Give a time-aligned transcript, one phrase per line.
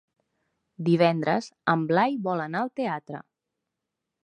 [0.87, 3.23] Divendres en Blai vol anar al teatre.